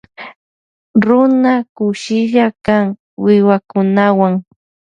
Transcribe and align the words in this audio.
Runa 1.05 1.53
kushilla 1.75 2.45
kan 2.65 2.85
wiwakunawan. 3.23 4.33